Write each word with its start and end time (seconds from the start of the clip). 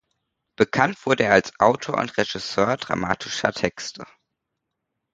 Bekannt 0.55 1.05
wurde 1.05 1.25
er 1.25 1.33
als 1.33 1.53
Autor 1.59 1.99
und 1.99 2.17
Regisseur 2.17 2.75
dramatischer 2.77 3.53
Texte. 3.53 4.03